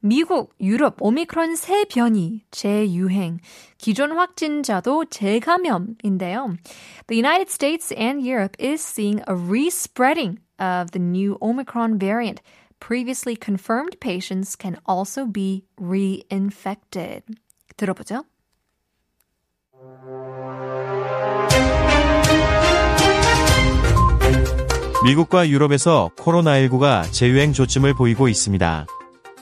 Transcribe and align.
미국, 0.00 0.54
유럽 0.60 0.96
오미크론 1.00 1.56
새 1.56 1.84
변이 1.84 2.42
재유행, 2.50 3.38
기존 3.76 4.12
확진자도 4.12 5.04
재감염인데요. 5.04 6.56
The 7.08 7.18
United 7.18 7.50
States 7.50 7.92
and 7.92 8.26
Europe 8.26 8.56
is 8.58 8.82
seeing 8.82 9.20
a 9.28 9.34
respreading 9.34 10.40
of 10.58 10.92
the 10.92 11.00
new 11.00 11.36
Omicron 11.42 11.98
variant. 11.98 12.40
Previously 12.80 13.36
confirmed 13.36 14.00
patients 14.00 14.56
can 14.56 14.78
also 14.88 15.26
be 15.26 15.64
reinfected. 15.78 17.22
들어보죠. 17.76 18.24
미국과 25.04 25.48
유럽에서 25.48 26.10
코로나19가 26.16 27.10
재유행 27.12 27.52
조짐을 27.52 27.94
보이고 27.94 28.28
있습니다. 28.28 28.86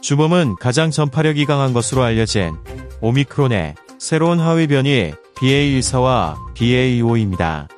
주범은 0.01 0.57
가장 0.57 0.91
전파력이 0.91 1.45
강한 1.45 1.73
것으로 1.73 2.02
알려진 2.02 2.56
오미크론의 3.01 3.75
새로운 3.98 4.41
하위 4.41 4.66
변이 4.66 5.12
BA14와 5.37 6.37
BA25입니다. 6.55 7.69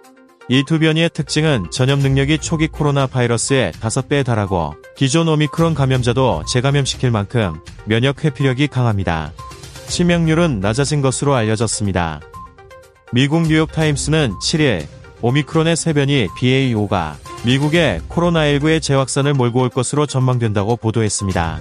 이 0.53 0.65
두 0.65 0.81
변이의 0.81 1.11
특징은 1.11 1.71
전염 1.71 2.01
능력이 2.01 2.39
초기 2.39 2.67
코로나 2.67 3.07
바이러스의 3.07 3.71
5배에 3.73 4.25
달하고 4.25 4.75
기존 4.97 5.29
오미크론 5.29 5.75
감염자도 5.75 6.43
재감염시킬 6.49 7.13
만큼 7.13 7.61
면역 7.85 8.25
회피력이 8.25 8.67
강합니다. 8.67 9.33
치명률은 9.87 10.59
낮아진 10.59 11.03
것으로 11.03 11.35
알려졌습니다. 11.35 12.21
미국 13.13 13.43
뉴욕타임스는 13.43 14.41
7일 14.43 14.87
오미크론의 15.23 15.77
새 15.77 15.93
변이 15.93 16.27
BA5가 16.37 17.15
미국의 17.45 18.01
코로나19의 18.09 18.83
재확산을 18.83 19.35
몰고 19.35 19.61
올 19.61 19.69
것으로 19.69 20.07
전망된다고 20.07 20.77
보도했습니다. 20.77 21.61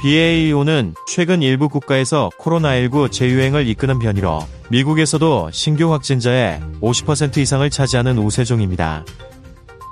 BA5는 0.00 0.94
최근 1.06 1.42
일부 1.42 1.68
국가에서 1.68 2.30
코로나19 2.38 3.12
재유행을 3.12 3.66
이끄는 3.68 3.98
변이로 3.98 4.46
미국에서도 4.70 5.50
신규 5.52 5.92
확진자의 5.92 6.60
50% 6.80 7.36
이상을 7.36 7.68
차지하는 7.68 8.16
우세종입니다. 8.18 9.04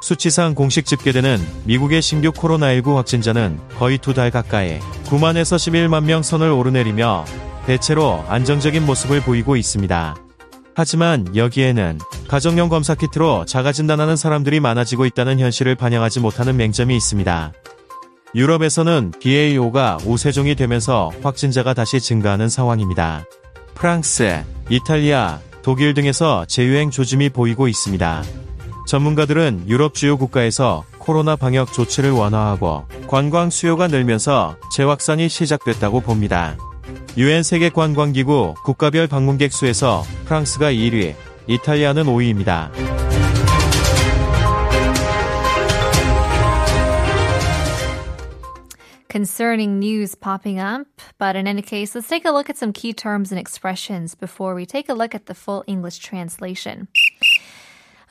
수치상 0.01 0.55
공식 0.55 0.87
집계되는 0.87 1.39
미국의 1.65 2.01
신규 2.01 2.31
코로나19 2.33 2.95
확진자는 2.95 3.61
거의 3.79 3.99
두 3.99 4.15
달 4.15 4.31
가까이 4.31 4.79
9만에서 5.07 5.57
11만 5.57 6.05
명 6.05 6.23
선을 6.23 6.51
오르내리며 6.51 7.27
대체로 7.67 8.25
안정적인 8.29 8.87
모습을 8.87 9.21
보이고 9.21 9.57
있습니다. 9.57 10.17
하지만 10.75 11.37
여기에는 11.37 11.99
가정용 12.29 12.71
검사 12.71 12.95
키트로 12.95 13.45
자가 13.45 13.73
진단하는 13.73 14.17
사람들이 14.17 14.61
많아지고 14.61 15.05
있다는 15.05 15.39
현실을 15.39 15.75
반영하지 15.75 16.21
못하는 16.21 16.57
맹점이 16.57 16.97
있습니다. 16.97 17.53
유럽에서는 18.35 19.13
BA5가 19.21 20.07
우세종이 20.07 20.55
되면서 20.55 21.11
확진자가 21.23 21.75
다시 21.75 22.01
증가하는 22.01 22.49
상황입니다. 22.49 23.25
프랑스, 23.75 24.45
이탈리아, 24.69 25.41
독일 25.63 25.95
등에서 25.95 26.45
재유행 26.47 26.91
조짐이 26.91 27.31
보이고 27.31 27.69
있습니다. 27.69 28.23
전문가들은 28.87 29.65
유럽 29.69 29.95
주요 29.95 30.17
국가에서 30.17 30.85
코로나 30.99 31.37
방역 31.37 31.73
조치를 31.73 32.11
완화하고 32.11 32.85
관광 33.07 33.51
수요가 33.51 33.87
늘면서 33.87 34.57
재확산이 34.73 35.29
시작됐다고 35.29 36.01
봅니다. 36.01 36.57
유엔 37.17 37.43
세계 37.43 37.69
관광기구 37.71 38.55
국가별 38.65 39.07
방문객 39.07 39.53
수에서 39.53 40.05
프랑스가 40.27 40.73
1위, 40.73 41.15
이탈리아는 41.47 42.05
5위입니다. 42.05 42.98
concerning 49.18 49.80
news 49.80 50.16
popping 50.16 50.60
up. 50.60 50.88
But 51.18 51.36
in 51.36 51.48
any 51.48 51.62
case, 51.62 51.96
let's 51.96 52.08
take 52.08 52.26
a 52.26 52.32
look 52.32 52.50
at 52.50 52.58
some 52.58 52.74
key 52.74 52.94
terms 52.94 53.32
and 53.32 53.40
expressions 53.40 54.16
before 54.16 54.56
we 54.56 54.66
take 54.66 54.90
a 54.90 54.94
look 54.94 55.14
at 55.14 55.28
the 55.28 55.36
full 55.36 55.64
English 55.68 56.00
translation. 56.00 56.88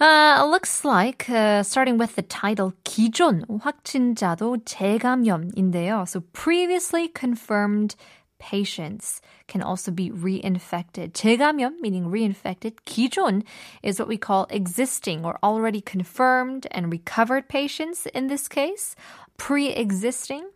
Uh, 0.01 0.45
looks 0.51 0.85
like 0.85 1.31
uh, 1.31 1.63
starting 1.63 1.97
with 1.97 2.17
the 2.17 2.23
title 2.23 2.73
기존 2.85 3.47
확진자도 3.47 4.65
재감염인데요. 4.65 6.09
So 6.09 6.23
previously 6.33 7.07
confirmed 7.07 7.95
patients 8.41 9.21
can 9.47 9.63
also 9.63 9.93
be 9.93 10.11
reinfected. 10.11 11.13
재감염 11.13 11.81
meaning 11.81 12.07
reinfected. 12.07 12.75
기존 12.85 13.45
is 13.85 14.01
what 14.01 14.09
we 14.09 14.17
call 14.17 14.49
existing 14.51 15.25
or 15.25 15.39
already 15.41 15.81
confirmed 15.81 16.67
and 16.73 16.91
recovered 16.91 17.49
patients 17.49 18.07
in 18.07 18.27
this 18.27 18.49
case. 18.49 18.97
Pre-existing 19.37 20.49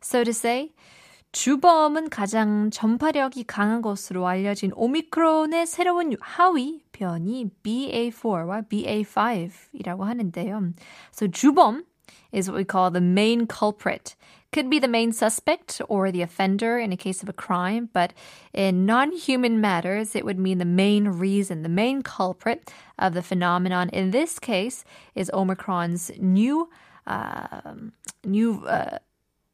so 0.00 0.24
to 0.24 0.30
say, 0.30 0.72
주범은 1.32 2.10
가장 2.10 2.70
전파력이 2.70 3.44
강한 3.44 3.80
것으로 3.80 4.26
알려진 4.26 4.70
오미크론의 4.74 5.66
새로운 5.66 6.14
하위 6.20 6.82
변이 6.92 7.48
BA4와 7.62 8.68
BA5이라고 8.68 10.00
하는데요. 10.00 10.74
So 11.10 11.28
주범 11.28 11.84
is 12.32 12.50
what 12.50 12.58
we 12.58 12.64
call 12.64 12.90
the 12.90 13.00
main 13.00 13.46
culprit. 13.46 14.14
Could 14.52 14.68
be 14.68 14.78
the 14.78 14.88
main 14.88 15.12
suspect 15.12 15.80
or 15.88 16.12
the 16.12 16.20
offender 16.20 16.78
in 16.78 16.92
a 16.92 16.96
case 16.98 17.22
of 17.22 17.28
a 17.30 17.32
crime, 17.32 17.88
but 17.94 18.12
in 18.52 18.84
non-human 18.84 19.62
matters, 19.62 20.14
it 20.14 20.26
would 20.26 20.38
mean 20.38 20.58
the 20.58 20.66
main 20.66 21.08
reason, 21.08 21.62
the 21.62 21.70
main 21.70 22.02
culprit 22.02 22.70
of 22.98 23.14
the 23.14 23.22
phenomenon. 23.22 23.88
In 23.88 24.10
this 24.10 24.38
case, 24.38 24.84
is 25.14 25.30
Omicron's 25.32 26.10
new, 26.18 26.68
uh, 27.06 27.72
new. 28.24 28.66
Uh, 28.66 28.98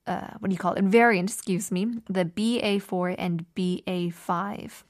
uh, 0.09 0.35
what 0.39 0.49
do 0.49 0.55
you 0.55 0.59
call 0.59 0.73
it? 0.73 0.85
Variant, 0.85 1.31
excuse 1.31 1.71
me, 1.71 1.87
the 2.09 2.25
BA4 2.25 3.15
and 3.19 3.45
BA5. 3.55 4.83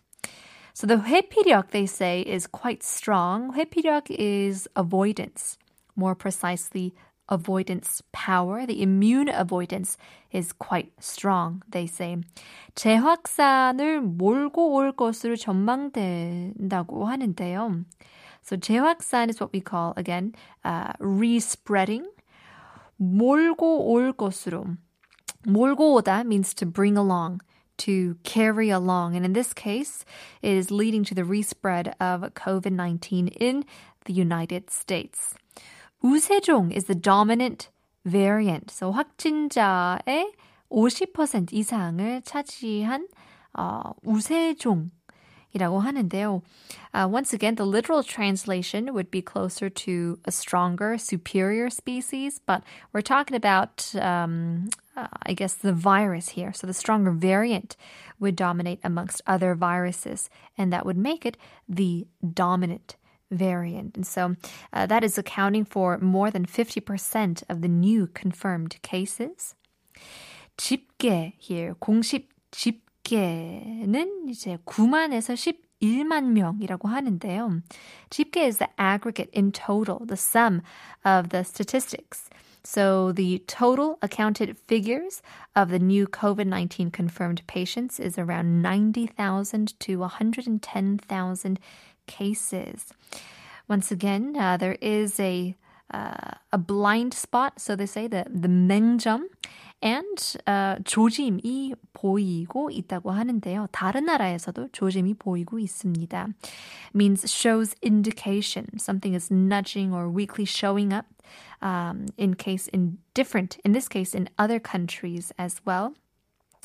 So 0.72 0.86
the 0.86 0.96
회피력, 0.96 1.72
they 1.72 1.86
say, 1.86 2.20
is 2.20 2.46
quite 2.46 2.84
strong. 2.84 3.52
회피력 3.54 4.06
is 4.10 4.68
avoidance. 4.76 5.58
More 5.96 6.14
precisely, 6.14 6.94
avoidance 7.28 8.00
power. 8.12 8.64
The 8.64 8.80
immune 8.80 9.28
avoidance 9.28 9.98
is 10.30 10.52
quite 10.52 10.92
strong, 11.00 11.62
they 11.68 11.86
say. 11.86 12.18
재확산을 12.76 14.00
몰고 14.00 14.72
올 14.72 14.92
것으로 14.92 15.34
전망된다고 15.36 17.06
하는데요. 17.06 17.84
So 18.42 18.56
재확산 18.56 19.30
is 19.30 19.40
what 19.40 19.52
we 19.52 19.60
call, 19.60 19.94
again, 19.96 20.32
uh, 20.64 20.92
respreading. 21.00 22.06
몰고 23.00 23.90
올 23.90 24.12
것으로. 24.12 24.76
몰고 25.46 25.94
오다 25.94 26.24
means 26.24 26.52
to 26.54 26.66
bring 26.66 26.96
along, 26.96 27.40
to 27.78 28.16
carry 28.24 28.70
along. 28.70 29.16
And 29.16 29.24
in 29.24 29.32
this 29.32 29.52
case, 29.52 30.04
it 30.42 30.52
is 30.52 30.70
leading 30.70 31.04
to 31.04 31.14
the 31.14 31.24
respread 31.24 31.94
of 32.00 32.22
COVID 32.34 32.72
19 32.72 33.28
in 33.28 33.64
the 34.04 34.12
United 34.12 34.70
States. 34.70 35.34
우세종 36.02 36.72
is 36.72 36.84
the 36.84 36.94
dominant 36.94 37.70
variant. 38.04 38.70
So 38.70 38.92
확진자의 38.92 40.32
50% 40.70 41.52
이상을 41.52 42.22
차지한 42.22 43.08
어, 43.54 43.92
우세종 44.04 44.90
이라고 45.54 45.80
하는데요. 45.80 46.42
Uh, 46.92 47.08
once 47.08 47.32
again, 47.32 47.54
the 47.54 47.64
literal 47.64 48.02
translation 48.02 48.92
would 48.92 49.10
be 49.10 49.22
closer 49.22 49.68
to 49.70 50.18
a 50.24 50.32
stronger, 50.32 50.98
superior 50.98 51.70
species, 51.70 52.40
but 52.44 52.62
we're 52.92 53.00
talking 53.00 53.36
about, 53.36 53.94
um, 53.96 54.68
uh, 54.96 55.08
I 55.24 55.32
guess, 55.32 55.54
the 55.54 55.72
virus 55.72 56.30
here. 56.30 56.52
So 56.52 56.66
the 56.66 56.74
stronger 56.74 57.10
variant 57.10 57.76
would 58.20 58.36
dominate 58.36 58.80
amongst 58.84 59.22
other 59.26 59.54
viruses, 59.54 60.28
and 60.56 60.72
that 60.72 60.84
would 60.84 60.98
make 60.98 61.24
it 61.24 61.36
the 61.68 62.06
dominant 62.34 62.96
variant. 63.30 63.96
And 63.96 64.06
so 64.06 64.36
uh, 64.72 64.86
that 64.86 65.04
is 65.04 65.18
accounting 65.18 65.64
for 65.64 65.98
more 65.98 66.30
than 66.30 66.46
50% 66.46 67.42
of 67.48 67.60
the 67.62 67.68
new 67.68 68.06
confirmed 68.06 68.80
cases. 68.82 69.54
집계 70.56 71.34
here, 71.38 71.74
공식 71.74 72.28
집 72.50 72.81
집계는 73.08 74.28
이제 74.28 74.58
9만에서 74.66 75.34
11만 75.80 76.32
명이라고 76.32 76.88
하는데요. 76.88 77.62
집계 78.10 78.46
is 78.46 78.58
the 78.58 78.68
aggregate 78.78 79.30
in 79.34 79.50
total, 79.52 80.04
the 80.06 80.16
sum 80.16 80.62
of 81.04 81.30
the 81.30 81.42
statistics. 81.42 82.28
So 82.64 83.12
the 83.12 83.38
total 83.46 83.98
accounted 84.02 84.58
figures 84.66 85.22
of 85.56 85.70
the 85.70 85.78
new 85.78 86.06
COVID-19 86.06 86.92
confirmed 86.92 87.42
patients 87.46 87.98
is 87.98 88.18
around 88.18 88.60
90,000 88.60 89.78
to 89.80 89.96
110,000 90.00 91.60
cases. 92.06 92.92
Once 93.68 93.90
again, 93.90 94.36
uh, 94.36 94.56
there 94.58 94.76
is 94.80 95.18
a 95.18 95.56
uh, 95.90 96.36
a 96.52 96.58
blind 96.58 97.14
spot, 97.14 97.58
so 97.58 97.74
they 97.74 97.86
say 97.86 98.06
the 98.06 98.26
the 98.28 98.48
맹점 98.48 99.24
and 99.82 100.36
uh, 100.46 100.82
조짐이 100.84 101.74
보이고 101.92 102.70
있다고 102.70 103.10
하는데요. 103.10 103.68
다른 103.70 104.06
나라에서도 104.06 104.68
조짐이 104.72 105.14
보이고 105.14 105.58
있습니다. 105.58 106.28
means 106.94 107.24
shows 107.30 107.74
indication. 107.82 108.78
Something 108.78 109.14
is 109.14 109.30
nudging 109.30 109.92
or 109.92 110.08
weakly 110.08 110.44
showing 110.44 110.92
up. 110.92 111.06
Um, 111.60 112.06
in 112.16 112.34
case 112.34 112.68
in 112.68 112.98
different, 113.14 113.58
in 113.64 113.72
this 113.72 113.88
case, 113.88 114.14
in 114.14 114.30
other 114.38 114.58
countries 114.58 115.32
as 115.38 115.60
well. 115.66 115.94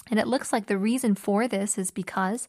And 0.10 0.20
it 0.20 0.28
looks 0.28 0.54
like 0.54 0.68
the 0.68 0.78
reason 0.78 1.16
for 1.16 1.48
this 1.48 1.78
is 1.78 1.92
because 1.92 2.48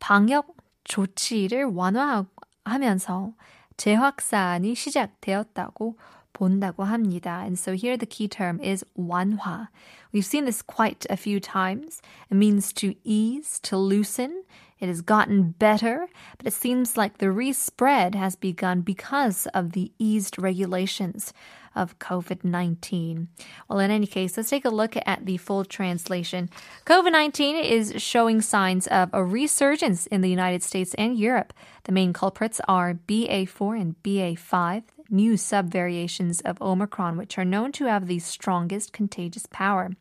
방역 0.00 0.46
조치를 0.84 1.64
완화하면서 1.64 3.34
재확산이 3.76 4.74
시작되었다고 4.74 5.96
본다고 6.32 6.84
합니다. 6.84 7.44
And 7.44 7.58
so 7.58 7.72
here 7.72 7.96
the 7.96 8.06
key 8.06 8.28
term 8.28 8.60
is 8.60 8.84
완화. 8.98 9.68
We've 10.12 10.26
seen 10.26 10.44
this 10.44 10.62
quite 10.62 11.06
a 11.08 11.16
few 11.16 11.40
times. 11.40 12.00
It 12.30 12.34
means 12.34 12.72
to 12.74 12.94
ease, 13.04 13.60
to 13.64 13.76
loosen. 13.76 14.44
It 14.80 14.88
has 14.88 15.00
gotten 15.00 15.54
better, 15.60 16.08
but 16.38 16.46
it 16.46 16.52
seems 16.52 16.96
like 16.96 17.18
the 17.18 17.30
respread 17.30 18.16
has 18.16 18.34
begun 18.34 18.80
because 18.80 19.46
of 19.54 19.72
the 19.72 19.92
eased 19.96 20.40
regulations 20.40 21.32
of 21.76 21.98
COVID 22.00 22.42
19. 22.42 23.28
Well, 23.68 23.78
in 23.78 23.92
any 23.92 24.08
case, 24.08 24.36
let's 24.36 24.50
take 24.50 24.64
a 24.64 24.70
look 24.70 24.96
at 25.06 25.24
the 25.24 25.36
full 25.36 25.64
translation. 25.64 26.50
COVID 26.84 27.12
19 27.12 27.56
is 27.56 27.94
showing 28.02 28.40
signs 28.40 28.88
of 28.88 29.08
a 29.12 29.24
resurgence 29.24 30.06
in 30.08 30.20
the 30.20 30.30
United 30.30 30.64
States 30.64 30.94
and 30.94 31.16
Europe. 31.16 31.52
The 31.84 31.92
main 31.92 32.12
culprits 32.12 32.60
are 32.66 32.94
BA4 32.94 33.80
and 33.80 33.94
BA5 34.02 34.82
new 35.09 35.33
subvariations 35.33 36.41
of 36.45 36.61
Omicron, 36.61 37.17
which 37.17 37.37
are 37.37 37.45
known 37.45 37.71
to 37.73 37.85
have 37.85 38.07
the 38.07 38.19
strongest 38.19 38.93
contagious 38.93 39.45
power. 39.51 39.91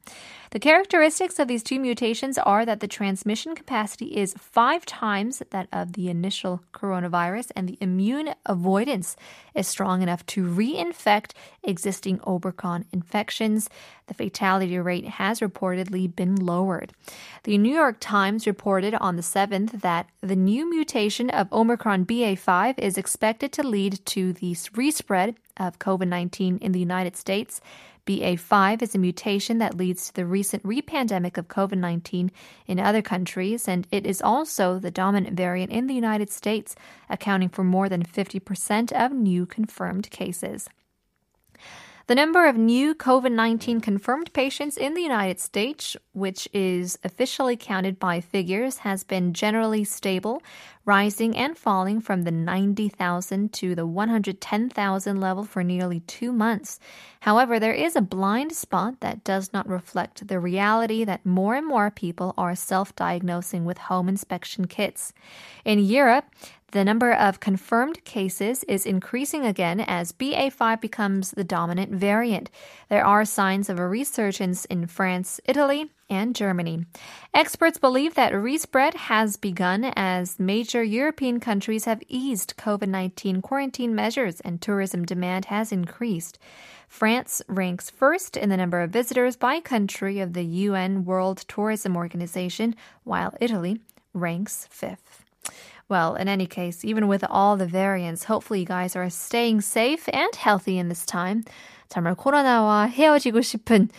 The 0.56 0.60
characteristics 0.60 1.38
of 1.38 1.48
these 1.48 1.62
two 1.62 1.78
mutations 1.78 2.38
are 2.38 2.64
that 2.64 2.80
the 2.80 2.88
transmission 2.88 3.54
capacity 3.54 4.16
is 4.16 4.32
five 4.38 4.86
times 4.86 5.42
that 5.50 5.68
of 5.70 5.92
the 5.92 6.08
initial 6.08 6.62
coronavirus, 6.72 7.52
and 7.54 7.68
the 7.68 7.76
immune 7.78 8.34
avoidance 8.46 9.16
is 9.54 9.68
strong 9.68 10.00
enough 10.00 10.24
to 10.28 10.46
reinfect 10.46 11.32
existing 11.62 12.20
Omicron 12.26 12.86
infections. 12.90 13.68
The 14.06 14.14
fatality 14.14 14.78
rate 14.78 15.04
has 15.04 15.40
reportedly 15.40 16.16
been 16.16 16.36
lowered. 16.36 16.94
The 17.44 17.58
New 17.58 17.74
York 17.74 17.98
Times 18.00 18.46
reported 18.46 18.94
on 18.94 19.16
the 19.16 19.22
7th 19.22 19.82
that 19.82 20.08
the 20.22 20.36
new 20.36 20.70
mutation 20.70 21.28
of 21.28 21.52
Omicron 21.52 22.06
BA5 22.06 22.78
is 22.78 22.96
expected 22.96 23.52
to 23.52 23.62
lead 23.62 24.00
to 24.06 24.32
the 24.32 24.56
respread 24.74 25.36
of 25.58 25.78
COVID 25.78 26.08
19 26.08 26.56
in 26.58 26.72
the 26.72 26.80
United 26.80 27.14
States. 27.14 27.60
BA5 28.06 28.82
is 28.82 28.94
a 28.94 28.98
mutation 28.98 29.58
that 29.58 29.76
leads 29.76 30.06
to 30.06 30.14
the 30.14 30.24
recent 30.24 30.62
repandemic 30.62 31.36
of 31.36 31.48
COVID 31.48 31.78
19 31.78 32.30
in 32.66 32.78
other 32.78 33.02
countries, 33.02 33.66
and 33.66 33.86
it 33.90 34.06
is 34.06 34.22
also 34.22 34.78
the 34.78 34.92
dominant 34.92 35.36
variant 35.36 35.72
in 35.72 35.88
the 35.88 35.94
United 35.94 36.30
States, 36.30 36.76
accounting 37.10 37.48
for 37.48 37.64
more 37.64 37.88
than 37.88 38.04
50% 38.04 38.92
of 38.92 39.12
new 39.12 39.44
confirmed 39.44 40.08
cases. 40.10 40.68
The 42.06 42.14
number 42.14 42.46
of 42.46 42.56
new 42.56 42.94
COVID 42.94 43.32
19 43.32 43.80
confirmed 43.80 44.32
patients 44.32 44.76
in 44.76 44.94
the 44.94 45.02
United 45.02 45.40
States, 45.40 45.96
which 46.12 46.48
is 46.52 46.96
officially 47.02 47.56
counted 47.56 47.98
by 47.98 48.20
figures, 48.20 48.78
has 48.78 49.02
been 49.02 49.32
generally 49.32 49.82
stable, 49.82 50.40
rising 50.86 51.36
and 51.36 51.58
falling 51.58 52.00
from 52.00 52.22
the 52.22 52.30
90,000 52.30 53.52
to 53.52 53.74
the 53.74 53.86
110,000 53.86 55.20
level 55.20 55.44
for 55.44 55.64
nearly 55.64 56.00
two 56.00 56.32
months. 56.32 56.78
However, 57.20 57.58
there 57.58 57.74
is 57.74 57.96
a 57.96 58.00
blind 58.00 58.52
spot 58.52 59.00
that 59.00 59.24
does 59.24 59.52
not 59.52 59.68
reflect 59.68 60.28
the 60.28 60.38
reality 60.38 61.04
that 61.04 61.26
more 61.26 61.56
and 61.56 61.66
more 61.66 61.90
people 61.90 62.32
are 62.38 62.54
self 62.54 62.94
diagnosing 62.94 63.64
with 63.64 63.78
home 63.78 64.08
inspection 64.08 64.66
kits. 64.66 65.12
In 65.64 65.80
Europe, 65.80 66.26
the 66.70 66.84
number 66.84 67.12
of 67.12 67.40
confirmed 67.40 68.04
cases 68.04 68.64
is 68.64 68.86
increasing 68.86 69.44
again 69.44 69.80
as 69.80 70.12
BA5 70.12 70.80
becomes 70.80 71.32
the 71.32 71.44
dominant 71.44 71.92
variant. 71.92 72.50
There 72.88 73.04
are 73.04 73.24
signs 73.24 73.68
of 73.68 73.78
a 73.78 73.88
resurgence 73.88 74.64
in 74.66 74.86
France, 74.86 75.40
Italy, 75.46 75.90
and 76.09 76.35
Germany. 76.35 76.85
Experts 77.33 77.77
believe 77.77 78.15
that 78.15 78.33
respread 78.33 78.93
has 78.93 79.37
begun 79.37 79.85
as 79.95 80.39
major 80.39 80.83
European 80.83 81.39
countries 81.39 81.85
have 81.85 82.03
eased 82.07 82.55
COVID 82.57 82.89
19 82.89 83.41
quarantine 83.41 83.95
measures 83.95 84.41
and 84.41 84.61
tourism 84.61 85.05
demand 85.05 85.45
has 85.45 85.71
increased. 85.71 86.37
France 86.87 87.41
ranks 87.47 87.89
first 87.89 88.35
in 88.35 88.49
the 88.49 88.57
number 88.57 88.81
of 88.81 88.91
visitors 88.91 89.37
by 89.37 89.61
country 89.61 90.19
of 90.19 90.33
the 90.33 90.43
UN 90.43 91.05
World 91.05 91.45
Tourism 91.47 91.95
Organization, 91.95 92.75
while 93.03 93.33
Italy 93.39 93.79
ranks 94.13 94.67
fifth. 94.69 95.23
Well, 95.87 96.15
in 96.15 96.27
any 96.27 96.47
case, 96.47 96.85
even 96.85 97.07
with 97.07 97.23
all 97.29 97.57
the 97.57 97.65
variants, 97.65 98.25
hopefully 98.25 98.61
you 98.61 98.65
guys 98.65 98.95
are 98.95 99.09
staying 99.09 99.61
safe 99.61 100.07
and 100.13 100.35
healthy 100.35 100.77
in 100.77 100.89
this 100.89 101.05
time. 101.05 101.43
정말 101.89 102.15
코로나와 102.15 102.87
헤어지고 102.87 103.41
싶은 103.41 103.89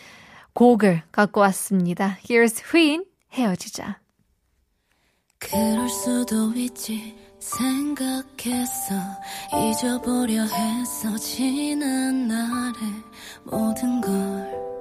곡을 0.57 1.03
갖고 1.11 1.41
왔습니다. 1.41 2.17
Here's 2.23 2.63
휘인 2.73 3.05
헤어지자. 3.31 3.99
그럴 5.37 5.87
수도 5.87 6.51
있지 6.55 7.15
생각했어 7.39 8.95
잊어보려 9.53 10.41
했어 10.41 11.15
지난 11.15 12.27
날의 12.27 12.73
모든 13.43 14.01
걸 14.01 14.76